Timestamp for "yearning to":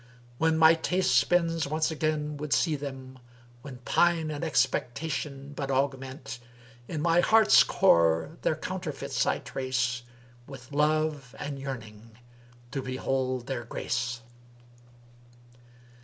11.59-12.81